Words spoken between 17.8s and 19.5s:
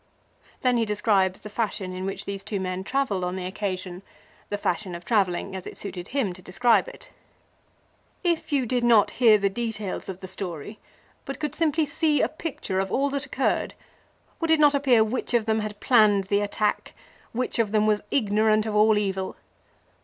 was ignorant of all evil